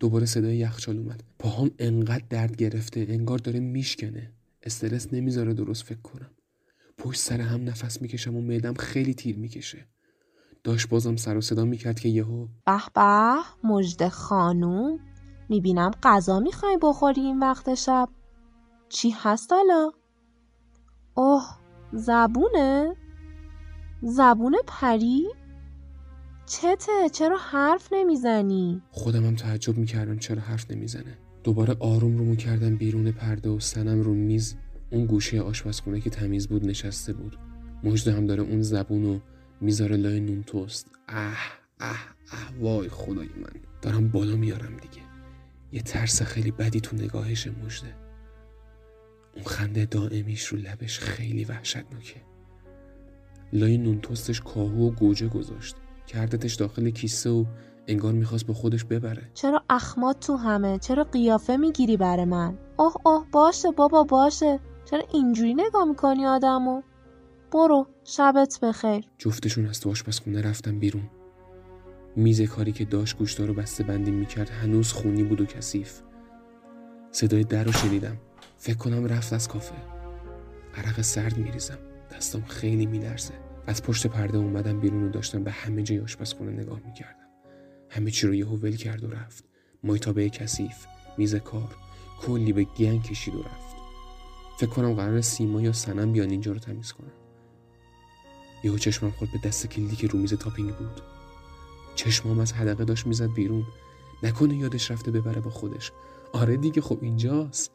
دوباره 0.00 0.26
صدای 0.26 0.56
یخچال 0.56 0.98
اومد. 0.98 1.24
پاهام 1.38 1.70
انقدر 1.78 2.24
درد 2.30 2.56
گرفته 2.56 3.06
انگار 3.08 3.38
داره 3.38 3.60
میشکنه. 3.60 4.32
استرس 4.62 5.12
نمی‌ذاره 5.12 5.54
درست 5.54 5.82
فکر 5.82 6.00
کنم. 6.00 6.30
پشت 6.98 7.20
سر 7.20 7.40
هم 7.40 7.64
نفس 7.64 8.02
می‌کشم 8.02 8.36
و 8.36 8.40
معدم 8.40 8.74
خیلی 8.74 9.14
تیر 9.14 9.38
می‌کشه. 9.38 9.86
داشت 10.64 10.88
بازم 10.88 11.16
سر 11.16 11.36
و 11.36 11.40
صدا 11.40 11.64
می‌کرد 11.64 12.00
که 12.00 12.08
یهو 12.08 12.46
به 12.66 12.80
به 12.94 13.36
مجد 13.64 14.08
خانوم. 14.08 14.98
می‌بینم 15.48 15.90
غذا 16.02 16.40
می‌خوای 16.40 16.78
بخوری 16.82 17.20
این 17.20 17.38
وقت 17.38 17.74
شب. 17.74 18.08
چی 18.88 19.10
هست 19.10 19.52
حالا؟ 19.52 19.90
اوه 21.14 21.44
زبونه؟ 21.92 22.96
زبون 24.02 24.56
پری؟ 24.66 25.26
چته؟ 26.52 27.08
چرا 27.12 27.36
حرف 27.36 27.88
نمی‌زنی؟ 27.92 28.82
خودم 28.90 29.24
هم 29.24 29.36
تعجب 29.36 29.78
می‌کردم 29.78 30.18
چرا 30.18 30.42
حرف 30.42 30.70
نمی‌زنه. 30.70 31.18
دوباره 31.44 31.76
آروم 31.80 32.16
رومو 32.16 32.36
کردم 32.36 32.76
بیرون 32.76 33.12
پرده 33.12 33.50
و 33.50 33.60
سنم 33.60 34.00
رو 34.00 34.14
میز. 34.14 34.56
اون 34.90 35.06
گوشه 35.06 35.40
آشپزخونه 35.40 36.00
که 36.00 36.10
تمیز 36.10 36.48
بود 36.48 36.66
نشسته 36.66 37.12
بود. 37.12 37.38
مجده 37.84 38.12
هم 38.12 38.26
داره 38.26 38.42
اون 38.42 38.62
زبون 38.62 39.04
رو 39.04 39.20
می‌ذاره 39.60 39.96
لای 39.96 40.20
نون 40.20 40.42
توست. 40.42 40.90
اه 41.08 41.38
اه 41.80 42.14
اه 42.32 42.52
وای 42.60 42.88
خدای 42.88 43.28
من. 43.36 43.60
دارم 43.82 44.08
بالا 44.08 44.36
میارم 44.36 44.76
دیگه. 44.76 45.02
یه 45.72 45.82
ترس 45.82 46.22
خیلی 46.22 46.50
بدی 46.50 46.80
تو 46.80 46.96
نگاهش 46.96 47.46
مجده 47.46 47.94
اون 49.34 49.44
خنده 49.44 49.84
دائمیش 49.84 50.46
رو 50.46 50.58
لبش 50.58 50.98
خیلی 50.98 51.44
وحشتناکه. 51.44 52.20
لای 53.52 53.78
نون 53.78 54.00
توستش 54.00 54.40
کاهو 54.40 54.88
و 54.88 54.90
گوجه 54.90 55.28
گذاشت 55.28 55.76
کردتش 56.12 56.54
داخل 56.54 56.90
کیسه 56.90 57.30
و 57.30 57.44
انگار 57.86 58.12
می‌خواست 58.12 58.46
با 58.46 58.54
خودش 58.54 58.84
ببره. 58.84 59.30
چرا 59.34 59.62
اخمات 59.70 60.20
تو 60.20 60.36
همه؟ 60.36 60.78
چرا 60.78 61.04
قیافه 61.04 61.56
می‌گیری 61.56 61.96
بر 61.96 62.24
من؟ 62.24 62.58
اوه 62.76 62.94
اوه 63.06 63.26
باشه 63.32 63.70
بابا 63.70 64.04
باشه. 64.04 64.60
چرا 64.84 65.02
اینجوری 65.12 65.54
نگاه 65.54 65.84
می‌کنی 65.84 66.26
آدمو؟ 66.26 66.82
برو 67.52 67.86
شبت 68.04 68.58
بخیر. 68.62 69.04
جفتشون 69.18 69.66
از 69.66 69.80
تو 69.80 69.90
آشپزخونه 69.90 70.42
رفتم 70.42 70.78
بیرون. 70.78 71.10
میز 72.16 72.42
کاری 72.42 72.72
که 72.72 72.84
داشت 72.84 73.18
گوشتا 73.18 73.44
رو 73.44 73.54
بسته 73.54 73.84
بندی 73.84 74.10
می‌کرد 74.10 74.50
هنوز 74.50 74.92
خونی 74.92 75.22
بود 75.22 75.40
و 75.40 75.46
کثیف. 75.46 76.00
صدای 77.10 77.44
در 77.44 77.64
رو 77.64 77.72
شنیدم. 77.72 78.16
فکر 78.58 78.76
کنم 78.76 79.06
رفت 79.06 79.32
از 79.32 79.48
کافه. 79.48 79.74
عرق 80.74 81.00
سرد 81.00 81.38
میریزم. 81.38 81.78
دستم 82.16 82.42
خیلی 82.42 82.86
میلرزه. 82.86 83.34
از 83.66 83.82
پشت 83.82 84.06
پرده 84.06 84.38
اومدم 84.38 84.80
بیرون 84.80 85.04
و 85.04 85.08
داشتم 85.08 85.44
به 85.44 85.50
همه 85.50 85.82
جای 85.82 86.00
آشپزخونه 86.00 86.52
نگاه 86.52 86.80
می‌کردم. 86.86 87.26
همه 87.88 88.10
چی 88.10 88.26
رو 88.26 88.34
یهو 88.34 88.56
ول 88.56 88.76
کرد 88.76 89.04
و 89.04 89.08
رفت. 89.08 89.44
مایتابه 89.84 90.30
کثیف 90.30 90.86
میز 91.18 91.34
کار 91.34 91.76
کلی 92.20 92.52
به 92.52 92.64
گن 92.64 92.98
کشید 92.98 93.34
و 93.34 93.42
رفت. 93.42 93.76
فکر 94.58 94.70
کنم 94.70 94.94
قرار 94.94 95.20
سیما 95.20 95.60
یا 95.60 95.72
سنم 95.72 96.12
بیان 96.12 96.30
اینجا 96.30 96.52
رو 96.52 96.58
تمیز 96.58 96.92
کنم. 96.92 97.12
یهو 98.64 98.78
چشمم 98.78 99.10
خورد 99.10 99.30
به 99.32 99.48
دست 99.48 99.66
کلیدی 99.66 99.96
که 99.96 100.06
رو 100.06 100.18
میز 100.18 100.34
تاپینگ 100.34 100.76
بود. 100.76 101.00
چشمام 101.94 102.38
از 102.38 102.52
حدقه 102.52 102.84
داشت 102.84 103.06
می‌زد 103.06 103.32
بیرون. 103.34 103.64
نکنه 104.22 104.56
یادش 104.56 104.90
رفته 104.90 105.10
ببره 105.10 105.40
با 105.40 105.50
خودش. 105.50 105.92
آره 106.32 106.56
دیگه 106.56 106.82
خب 106.82 106.98
اینجاست. 107.02 107.70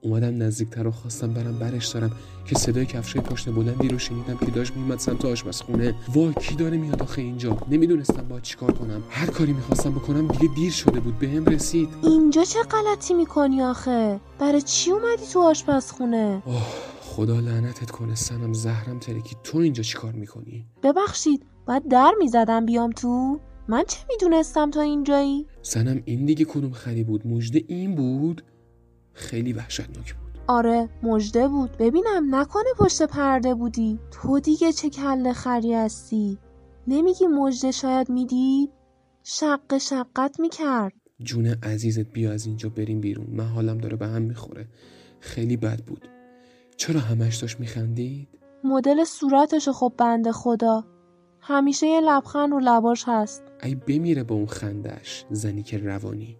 اومدم 0.00 0.42
نزدیکتر 0.42 0.86
و 0.86 0.90
خواستم 0.90 1.34
برم 1.34 1.58
برش 1.58 1.86
دارم 1.86 2.10
که 2.46 2.54
صدای 2.54 2.86
کفشای 2.86 3.22
پشت 3.22 3.48
بلندی 3.48 3.88
رو 3.88 3.98
شنیدم 3.98 4.36
که 4.36 4.46
داشت 4.50 4.76
میومد 4.76 4.98
سمت 4.98 5.24
آشپزخونه. 5.24 5.94
وای 6.14 6.34
کی 6.34 6.54
داره 6.54 6.76
میاد 6.76 7.02
آخه 7.02 7.22
اینجا؟ 7.22 7.56
نمی‌دونستم 7.70 8.28
با 8.28 8.40
چیکار 8.40 8.72
کنم. 8.72 9.02
هر 9.10 9.26
کاری 9.26 9.52
می‌خواستم 9.52 9.90
بکنم 9.90 10.28
دیگه 10.28 10.54
دیر 10.54 10.72
شده 10.72 11.00
بود 11.00 11.18
بهم 11.18 11.44
به 11.44 11.50
رسید. 11.50 11.88
اینجا 12.02 12.44
چه 12.44 12.58
غلطی 12.62 13.14
می‌کنی 13.14 13.62
آخه؟ 13.62 14.20
برای 14.38 14.62
چی 14.62 14.90
اومدی 14.90 15.26
تو 15.32 15.40
آشپزخونه؟ 15.40 16.42
خدا 17.00 17.40
لعنتت 17.40 17.90
کنه 17.90 18.14
سنم 18.14 18.52
زهرم 18.52 18.98
ترکی. 18.98 19.36
تو 19.44 19.58
اینجا 19.58 19.82
چیکار 19.82 20.12
می‌کنی؟ 20.12 20.66
ببخشید 20.82 21.46
باید 21.66 21.88
در 21.88 22.12
می‌زدم 22.18 22.66
بیام 22.66 22.90
تو؟ 22.90 23.40
من 23.68 23.84
چه 23.88 23.98
می‌دونستم 24.08 24.70
تو 24.70 24.80
اینجایی؟ 24.80 25.46
سنم 25.62 26.02
این 26.04 26.26
دیگه 26.26 26.44
کدوم 26.44 26.72
خری 26.72 27.04
بود؟ 27.04 27.26
مجده 27.26 27.64
این 27.68 27.94
بود؟ 27.94 28.44
خیلی 29.18 29.52
وحشتناک 29.52 30.14
بود. 30.14 30.38
آره 30.46 30.88
مجده 31.02 31.48
بود. 31.48 31.76
ببینم 31.78 32.34
نکنه 32.34 32.68
پشت 32.78 33.02
پرده 33.02 33.54
بودی. 33.54 33.98
تو 34.10 34.40
دیگه 34.40 34.72
چه 34.72 34.90
کله 34.90 35.32
خری 35.32 35.74
هستی؟ 35.74 36.38
نمیگی 36.86 37.26
مجده 37.26 37.70
شاید 37.70 38.10
می‌دید 38.10 38.70
شق 39.22 39.78
شقت 39.78 40.40
می‌کرد. 40.40 40.92
جون 41.22 41.46
عزیزت 41.46 42.06
بیا 42.06 42.32
از 42.32 42.46
اینجا 42.46 42.68
بریم 42.68 43.00
بیرون. 43.00 43.26
من 43.30 43.46
حالم 43.46 43.78
داره 43.78 43.96
به 43.96 44.06
هم 44.06 44.22
می‌خوره. 44.22 44.68
خیلی 45.20 45.56
بد 45.56 45.80
بود. 45.84 46.08
چرا 46.76 47.00
همش 47.00 47.36
داشت 47.36 47.60
میخندید؟ 47.60 48.28
مدل 48.64 49.04
صورتشو 49.04 49.72
خب 49.72 49.92
بنده 49.98 50.32
خدا. 50.32 50.84
همیشه 51.40 51.86
یه 51.86 52.00
لبخند 52.00 52.52
رو 52.52 52.60
لباش 52.62 53.04
هست. 53.06 53.42
ای 53.62 53.74
بمیره 53.74 54.22
با 54.22 54.34
اون 54.34 54.46
خندش. 54.46 55.24
زنی 55.30 55.62
که 55.62 55.78
روانی. 55.78 56.36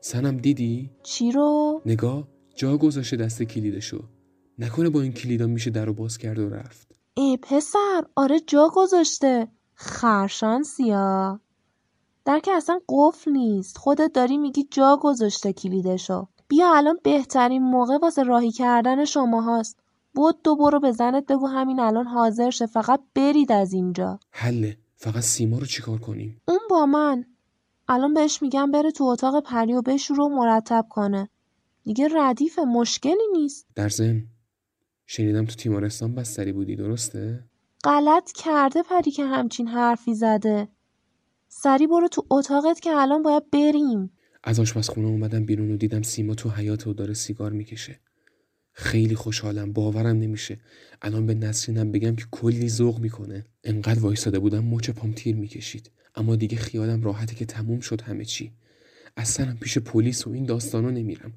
سنم 0.00 0.36
دیدی؟ 0.36 0.90
چی 1.02 1.32
رو؟ 1.32 1.82
نگاه 1.86 2.28
جا 2.54 2.76
گذاشته 2.76 3.16
دست 3.16 3.42
کلیدشو. 3.42 4.04
نکنه 4.58 4.90
با 4.90 5.00
این 5.00 5.12
کلیدا 5.12 5.46
میشه 5.46 5.70
در 5.70 5.84
رو 5.84 5.92
باز 5.92 6.18
کرد 6.18 6.38
و 6.38 6.48
رفت. 6.48 6.88
ای 7.14 7.38
پسر 7.42 8.04
آره 8.16 8.40
جا 8.40 8.70
گذاشته. 8.74 9.48
خرشانسی 9.74 10.90
ها 10.90 11.40
در 12.24 12.40
که 12.40 12.52
اصلا 12.52 12.80
قفل 12.88 13.30
نیست. 13.30 13.78
خودت 13.78 14.12
داری 14.14 14.38
میگی 14.38 14.68
جا 14.70 14.98
گذاشته 15.02 15.52
کلیدشو. 15.52 16.26
بیا 16.48 16.76
الان 16.76 16.98
بهترین 17.02 17.62
موقع 17.62 17.98
واسه 18.02 18.22
راهی 18.22 18.52
کردن 18.52 19.04
شما 19.04 19.40
هاست. 19.40 19.78
بود 20.14 20.42
دو 20.42 20.56
برو 20.56 20.80
به 20.80 20.92
زنت 20.92 21.26
بگو 21.26 21.46
همین 21.46 21.80
الان 21.80 22.06
حاضر 22.06 22.50
شه. 22.50 22.66
فقط 22.66 23.00
برید 23.14 23.52
از 23.52 23.72
اینجا. 23.72 24.20
حله 24.30 24.76
فقط 24.96 25.22
سیما 25.22 25.58
رو 25.58 25.66
چیکار 25.66 25.98
کنیم؟ 25.98 26.40
اون 26.48 26.60
با 26.70 26.86
من. 26.86 27.24
الان 27.88 28.14
بهش 28.14 28.42
میگم 28.42 28.70
بره 28.70 28.90
تو 28.90 29.04
اتاق 29.04 29.42
پری 29.44 29.72
و 29.74 29.82
بهش 29.82 30.10
رو 30.10 30.28
مرتب 30.28 30.86
کنه. 30.90 31.28
دیگه 31.84 32.08
ردیف 32.14 32.58
مشکلی 32.58 33.28
نیست. 33.32 33.66
در 33.74 33.88
ضمن 33.88 34.22
شنیدم 35.06 35.44
تو 35.44 35.54
تیمارستان 35.54 36.14
بستری 36.14 36.52
بودی 36.52 36.76
درسته؟ 36.76 37.44
غلط 37.84 38.32
کرده 38.32 38.82
پری 38.82 39.10
که 39.10 39.24
همچین 39.24 39.68
حرفی 39.68 40.14
زده. 40.14 40.68
سری 41.48 41.86
برو 41.86 42.08
تو 42.08 42.26
اتاقت 42.30 42.80
که 42.80 42.90
الان 42.90 43.22
باید 43.22 43.50
بریم. 43.50 44.10
از 44.44 44.60
آشپزخونه 44.60 45.06
اومدم 45.06 45.46
بیرون 45.46 45.70
و 45.70 45.76
دیدم 45.76 46.02
سیما 46.02 46.34
تو 46.34 46.50
حیات 46.50 46.86
و 46.86 46.94
داره 46.94 47.14
سیگار 47.14 47.52
می‌کشه. 47.52 48.00
خیلی 48.80 49.14
خوشحالم 49.14 49.72
باورم 49.72 50.16
نمیشه. 50.16 50.58
الان 51.02 51.26
به 51.26 51.34
نسرینم 51.34 51.92
بگم 51.92 52.16
که 52.16 52.24
کلی 52.30 52.68
ذوق 52.68 53.00
می‌کنه. 53.00 53.44
انقدر 53.64 54.00
وایساده 54.00 54.38
بودم 54.38 54.64
مچ 54.64 54.90
پام 54.90 55.12
تیر 55.12 55.36
می‌کشید. 55.36 55.90
اما 56.14 56.36
دیگه 56.36 56.56
خیالم 56.56 57.02
راحته 57.02 57.34
که 57.34 57.44
تموم 57.44 57.80
شد 57.80 58.00
همه 58.00 58.24
چی. 58.24 58.52
اصلا 59.16 59.56
پیش 59.60 59.78
پلیس 59.78 60.26
و 60.26 60.30
این 60.30 60.44
داستانا 60.44 60.90
نمیرم. 60.90 61.32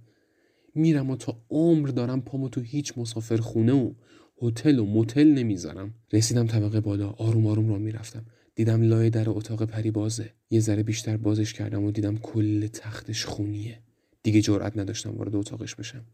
میرم 0.76 1.10
و 1.10 1.16
تا 1.16 1.42
عمر 1.50 1.88
دارم 1.88 2.22
پامو 2.22 2.50
تو 2.50 2.62
هیچ 2.62 2.94
مسافر 2.98 3.38
خونه 3.38 3.74
و 3.74 3.94
هتل 4.42 4.80
و 4.80 4.86
موتل 4.86 5.28
نمی‌ذارم. 5.28 5.94
رسیدم 6.14 6.48
طبقه 6.48 6.80
بالا 6.80 7.10
آروم 7.10 7.48
آروم 7.48 7.70
را 7.70 7.78
می‌رفتم. 7.78 8.26
دیدم 8.56 8.82
لای 8.82 9.10
در 9.10 9.30
اتاق 9.30 9.66
پری 9.66 9.92
بازه. 9.92 10.34
یه 10.50 10.60
ذره 10.60 10.84
بیشتر 10.84 11.18
بازش 11.18 11.54
کردم 11.54 11.84
و 11.84 11.92
دیدم 11.92 12.18
کل 12.18 12.68
تختش 12.68 13.26
خونیه. 13.26 13.80
دیگه 14.24 14.42
جرئت 14.42 14.78
نداشتم 14.78 15.12
وارد 15.12 15.36
اتاقش 15.36 15.76
بشم. 15.76 16.06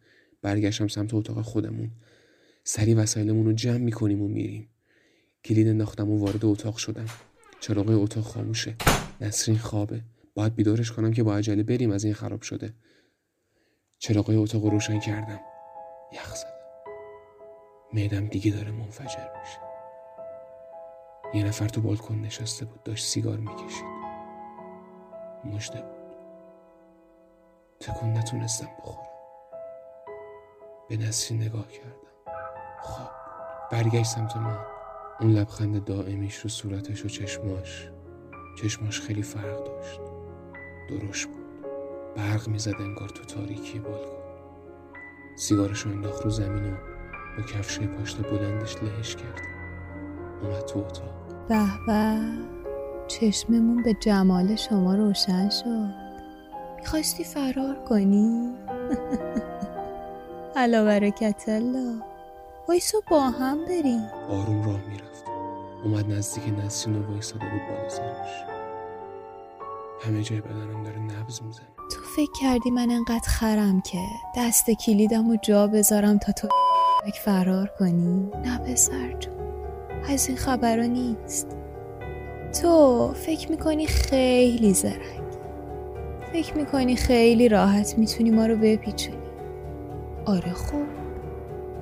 برگشتم 0.47 0.87
سمت 0.87 1.13
اتاق 1.13 1.41
خودمون. 1.41 1.91
سری 2.63 2.93
وسایلمون 2.93 3.45
رو 3.45 3.53
جمع 3.53 3.77
می‌کنیم 3.77 4.21
و 4.21 4.27
میریم. 4.27 4.69
کلید 5.45 5.67
انداختم 5.67 6.09
و 6.09 6.19
وارد 6.19 6.45
اتاق 6.45 6.77
شدم. 6.77 7.05
چراغ 7.59 7.89
اتاق 7.89 8.23
خاموشه. 8.23 8.75
نسرین 9.21 9.57
خوابه. 9.57 10.01
باید 10.35 10.55
بیدارش 10.55 10.91
کنم 10.91 11.13
که 11.13 11.23
با 11.23 11.35
عجله 11.35 11.63
بریم 11.63 11.91
از 11.91 12.03
این 12.03 12.13
خراب 12.13 12.41
شده. 12.41 12.73
چراغای 13.99 14.35
اتاق 14.35 14.63
رو 14.63 14.69
روشن 14.69 14.99
کردم. 14.99 15.39
یخ 16.13 16.35
زدم. 16.35 16.49
معدم 17.93 18.27
دیگه 18.27 18.51
داره 18.51 18.71
منفجر 18.71 19.27
میشه. 19.39 19.59
یه 21.33 21.43
نفر 21.43 21.67
تو 21.67 21.81
بالکن 21.81 22.15
نشسته 22.15 22.65
بود. 22.65 22.83
داشت 22.83 23.05
سیگار 23.05 23.37
می‌کشید. 23.37 23.85
مجده 25.45 25.81
بود. 25.81 25.97
تکون 27.79 28.13
نتونستم 28.13 28.69
بخورم. 28.79 29.16
به 30.89 30.97
نسرین 30.97 31.41
نگاه 31.41 31.67
کردم. 31.67 32.07
بود 32.83 33.09
برگشت 33.71 34.05
سمت 34.05 34.37
من. 34.37 34.57
اون 35.21 35.31
لبخند 35.31 35.83
دائمیش 35.83 36.35
رو 36.35 36.49
صورتش 36.49 37.05
و 37.05 37.07
چشماش. 37.07 37.89
چشماش 38.61 39.01
خیلی 39.01 39.21
فرق 39.23 39.63
داشت. 39.65 40.01
درشت 40.89 41.27
بود. 41.27 41.45
برق 42.15 42.47
می‌زد 42.47 42.75
انگار 42.79 43.09
تو 43.09 43.23
تاریکی 43.23 43.79
بالکن. 43.79 44.17
سیگارش 45.37 45.79
رو 45.79 45.91
انداخت 45.91 46.23
رو 46.23 46.29
زمین 46.29 46.73
و 46.73 46.77
با 47.37 47.43
کفشه 47.43 47.87
پاشت 47.87 48.29
بلندش 48.29 48.83
لهش 48.83 49.15
کرد. 49.15 49.41
اومد 50.41 50.65
تو 50.65 50.79
اتاق. 50.79 51.47
به 51.47 51.65
به 51.87 52.19
چشممون 53.07 53.83
به 53.83 53.93
جمال 53.93 54.55
شما 54.55 54.95
روشن 54.95 55.49
شد. 55.49 56.07
می‌خواستی 56.79 57.23
فرار 57.23 57.75
کنی؟ 57.89 58.53
علا 60.57 60.85
برکت 60.85 61.43
الله. 61.47 62.03
وایسا 62.67 62.97
با 63.09 63.21
هم 63.21 63.65
بریم. 63.65 64.09
آروم 64.29 64.65
راه 64.65 64.79
می‌رفت. 64.89 65.23
اومد 65.83 66.11
نزدیک 66.11 66.43
نسرین 66.65 66.95
و 66.95 67.11
وایساده 67.11 67.45
بود 67.45 67.61
بالا 67.69 67.89
سرش. 67.89 68.43
همه 70.01 70.23
جای 70.23 70.41
بدنم 70.41 70.83
داره 70.83 70.99
نبز 70.99 71.41
می‌زنه. 71.43 71.65
تو 71.91 72.01
فکر 72.15 72.31
کردی 72.41 72.71
من 72.71 72.89
انقدر 72.91 73.27
خرم 73.27 73.81
که 73.81 73.97
دست 74.37 74.71
کلیدم 74.71 75.29
و 75.29 75.37
جا 75.41 75.67
بذارم 75.67 76.17
تا 76.17 76.31
تو 76.31 76.47
فرار 77.23 77.71
کنی؟ 77.79 78.31
نه 78.45 78.57
پسر 78.57 79.11
جون. 79.19 79.33
از 80.09 80.27
این 80.27 80.37
خبرها 80.37 80.85
نیست. 80.85 81.47
تو 82.61 83.13
فکر 83.13 83.51
می‌کنی 83.51 83.87
خیلی 83.87 84.73
زرنگ 84.73 85.27
فکر 86.33 86.57
می‌کنی 86.57 86.95
خیلی 86.95 87.49
راحت 87.49 87.97
می‌تونی 87.97 88.31
ما 88.31 88.45
رو 88.45 88.55
بپیچونی. 88.55 89.16
آره 90.27 90.53
خوب 90.53 90.87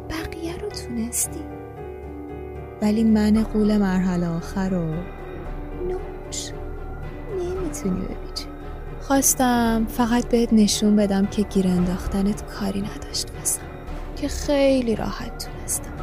بقیه 0.10 0.58
رو 0.58 0.69
تونستی. 0.69 1.39
ولی 2.81 3.03
من 3.03 3.43
قول 3.43 3.77
مرحله 3.77 4.27
آخر 4.27 4.69
رو 4.69 4.93
نوش 5.88 6.51
نمی‌تونی 7.34 8.01
بپیچونی 8.01 8.55
خواستم 9.01 9.86
فقط 9.89 10.29
بهت 10.29 10.53
نشون 10.53 10.95
بدم 10.95 11.25
که 11.25 11.41
گیر 11.41 11.67
انداختنت 11.67 12.45
کاری 12.45 12.81
نداشت 12.81 13.31
واسم 13.38 13.62
که 14.15 14.27
خیلی 14.27 14.95
راحت 14.95 15.45
تونستم. 15.45 15.93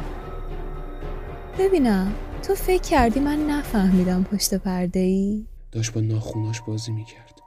ببینم 1.59 2.13
تو 2.47 2.55
فکر 2.55 2.81
کردی 2.81 3.19
من 3.19 3.47
نفهمیدم 3.47 4.23
پشت 4.23 4.53
پرده 4.53 4.99
ای؟ 4.99 5.45
داشت 5.71 5.93
با 5.93 6.01
ناخوناش 6.01 6.61
بازی 6.61 6.91
می‌کرد. 6.91 7.39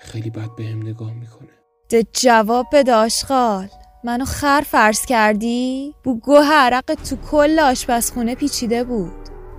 خیلی 0.00 0.30
بد 0.30 0.54
به 0.56 0.64
هم 0.64 0.82
نگاه 0.82 1.12
می‌کنه. 1.12 1.48
ده 1.88 2.02
جواب 2.12 2.66
بده 2.72 2.94
آشغال. 2.94 3.68
منو 4.04 4.24
خر 4.24 4.62
فرض 4.66 5.04
کردی؟ 5.04 5.94
بو 6.04 6.20
گوه 6.20 6.52
عرق 6.52 6.94
تو 6.94 7.16
کل 7.30 7.58
آشپزخونه 7.58 8.34
پیچیده 8.34 8.84
بود. 8.84 9.12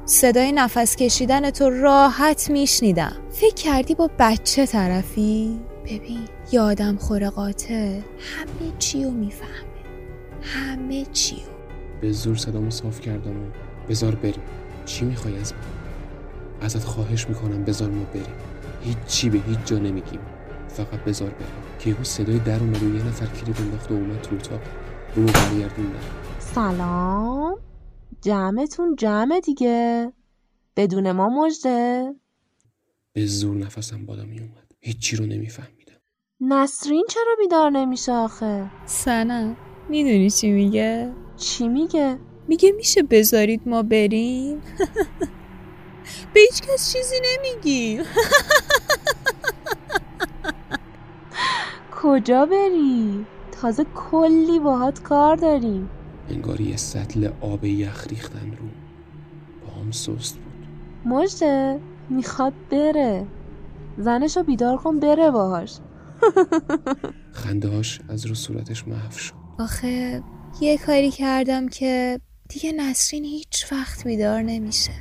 صدای 0.06 0.52
نفس 0.52 0.96
کشیدن 0.96 1.50
تو 1.50 1.70
راحت 1.70 2.50
میشنیدم. 2.50 3.16
فکر 3.32 3.54
کردی 3.54 3.96
با 3.96 4.10
بچه 4.20 4.66
طرفی؟ 4.66 5.60
ببین 5.86 6.28
یادم 6.52 6.98
خور 6.98 7.30
قاتل 7.30 8.02
همه 8.20 8.72
چیو 8.80 9.12
می‌فهمه. 9.12 9.52
همه 10.42 11.06
چیو. 11.06 11.40
به 12.02 12.12
زور 12.12 12.36
صدامو 12.36 12.72
صاف 12.72 13.02
کردم 13.02 13.32
و 13.32 13.46
بزار 13.90 14.16
بریم. 14.16 14.44
چی 14.86 15.06
می‌خوای 15.06 15.40
از 15.40 15.54
من؟ 15.54 16.66
ازت 16.66 16.84
خواهش 16.84 17.30
می‌کنم 17.30 17.64
بزار 17.64 17.90
ما 17.90 18.04
بریم. 18.04 18.36
هیچ 18.84 18.98
چی 19.08 19.30
به 19.30 19.40
هیچ 19.48 19.60
جا 19.66 19.78
نمیگیم. 19.78 20.20
فقط 20.70 21.04
بزار 21.04 21.30
بریم 21.30 21.48
که 21.80 21.90
یهو 21.90 22.04
صدای 22.04 22.40
در 22.40 22.60
اومد 22.60 22.84
و 22.84 22.96
یه 22.96 23.04
نفر 23.08 23.26
کلید 23.26 23.58
انداخت 23.62 23.92
و 23.92 23.94
اومد 23.94 24.22
تو 24.22 24.36
اتاق. 24.36 24.62
رو 25.16 25.24
برگردوندم 25.26 26.00
سلام. 26.40 27.56
جمعتون 28.22 28.96
جمع 28.96 29.40
دیگه. 29.40 30.12
بدون 30.76 31.12
ما 31.12 31.30
مجده 31.30 32.14
به 33.14 33.26
زور 33.26 33.56
نفسم 33.58 34.06
بالا 34.06 34.24
میومد 34.24 34.72
هیچی 34.80 35.16
رو 35.16 35.26
نمیفهمیدم. 35.26 35.94
نسرین 36.42 37.06
چرا 37.10 37.36
بیدار 37.40 37.70
نمیشه 37.70 38.12
آخه؟ 38.12 38.72
سنم 38.86 39.58
می‌دونی 39.90 40.30
چی 40.30 40.52
میگه؟ 40.52 41.14
چی 41.38 41.68
میگه؟ 41.68 42.20
میگه 42.48 42.72
میشه 42.72 43.04
بذارید 43.04 43.62
ما 43.66 43.84
بریم؟ 43.84 44.62
به 46.34 46.40
هیچ 46.40 46.62
کس 46.62 46.94
چیزی 46.94 47.16
نمیگیم 47.26 48.04
کجا 52.02 52.46
بری؟ 52.46 53.26
تازه 53.52 53.86
کلی 53.96 54.60
باهات 54.60 55.02
کار 55.04 55.36
داریم. 55.36 55.90
انگار 56.30 56.62
یه 56.62 56.78
سطل 56.78 57.30
آب 57.42 57.66
یخ 57.66 58.08
ریختن 58.08 58.52
رو. 58.52 58.68
با 59.66 59.82
هم 59.82 59.92
سست 59.92 60.36
بود. 60.38 60.68
مجده 61.14 61.80
می‌خواد 62.10 62.54
بره. 62.72 63.26
زنشو 63.98 64.44
بیدار 64.44 64.78
کن 64.78 65.00
بره 65.00 65.32
باهاش. 65.32 65.78
خندهاش 67.44 68.02
از 68.10 68.26
رو 68.26 68.36
صورتش 68.36 68.88
محو 68.88 69.12
شد. 69.12 69.34
آخه 69.60 70.24
یه 70.62 70.78
کاری 70.78 71.12
کردم 71.12 71.68
که 71.68 72.20
دیگه 72.50 72.72
نسرین 72.72 73.26
هیچ 73.26 73.72
وقت 73.72 74.04
بیدار 74.08 74.42
نمیشه. 74.42 74.92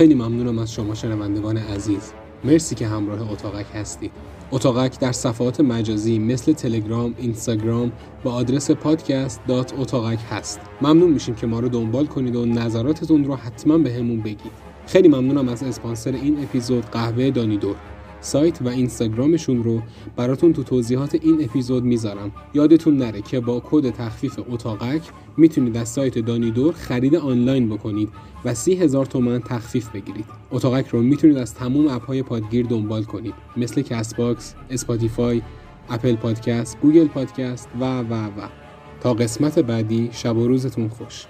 خیلی 0.00 0.14
ممنونم 0.14 0.58
از 0.58 0.72
شما 0.72 0.94
شنوندگان 0.94 1.56
عزیز. 1.56 2.12
مرسی 2.44 2.74
که 2.74 2.86
همراه 2.86 3.32
اتاقک 3.32 3.66
هستید. 3.74 4.10
اتاقک 4.52 5.00
در 5.00 5.12
صفحات 5.12 5.60
مجازی 5.60 6.18
مثل 6.18 6.52
تلگرام، 6.52 7.14
اینستاگرام 7.18 7.92
با 8.24 8.32
آدرس 8.32 8.70
پادکست 8.70 9.40
اتاقک 9.78 10.18
هست. 10.30 10.60
ممنون 10.82 11.10
میشیم 11.10 11.34
که 11.34 11.46
ما 11.46 11.60
رو 11.60 11.68
دنبال 11.68 12.06
کنید 12.06 12.36
و 12.36 12.46
نظراتتون 12.46 13.24
رو 13.24 13.34
حتما 13.34 13.78
بهمون 13.78 14.20
بگید. 14.20 14.52
خیلی 14.86 15.08
ممنونم 15.08 15.48
از 15.48 15.62
اسپانسر 15.62 16.12
این 16.12 16.42
اپیزود 16.42 16.84
قهوه 16.84 17.30
دانیدور. 17.30 17.76
سایت 18.20 18.62
و 18.62 18.68
اینستاگرامشون 18.68 19.64
رو 19.64 19.82
براتون 20.16 20.52
تو 20.52 20.62
توضیحات 20.62 21.14
این 21.14 21.44
اپیزود 21.44 21.84
می‌ذارم. 21.84 22.32
یادتون 22.54 22.96
نره 22.96 23.22
که 23.22 23.40
با 23.40 23.62
کد 23.70 23.90
تخفیف 23.90 24.40
اتاقک 24.50 25.02
می‌تونید 25.36 25.76
از 25.76 25.88
سایت 25.88 26.18
دانیدور 26.18 26.74
خرید 26.74 27.16
آنلاین 27.16 27.68
بکنید 27.68 28.08
و 28.44 28.54
سی 28.54 28.74
هزار 28.74 29.06
تومن 29.06 29.40
تخفیف 29.40 29.88
بگیرید. 29.88 30.24
اتاقک 30.50 30.86
رو 30.86 31.02
می‌تونید 31.02 31.36
از 31.36 31.54
تموم 31.54 31.88
اپهای 31.88 32.22
پادگیر 32.22 32.66
دنبال 32.66 33.04
کنید. 33.04 33.34
مثل 33.56 33.82
Castbox، 33.82 34.54
Spotify، 34.70 35.42
اپل 35.90 36.16
پادکست، 36.16 36.78
گوگل 36.80 37.06
پادکست 37.06 37.68
و 37.80 38.00
و 38.00 38.14
و. 38.26 38.48
تا 39.00 39.14
قسمت 39.14 39.58
بعدی 39.58 40.08
شب 40.12 40.36
و 40.36 40.48
روزتون 40.48 40.88
خوش. 40.88 41.26